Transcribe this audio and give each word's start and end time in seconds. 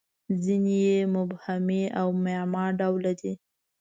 •ځینې 0.43 0.75
یې 0.87 0.99
مبهمې 1.15 1.83
او 1.99 2.07
معما 2.23 2.65
ډوله 2.79 3.11
دي. 3.21 3.33